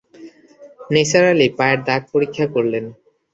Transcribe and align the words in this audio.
নিসার 0.93 1.25
আলি 1.31 1.47
পায়ের 1.57 1.79
দাগ 1.87 2.01
পরীক্ষা 2.13 2.45
করলেন। 2.53 2.85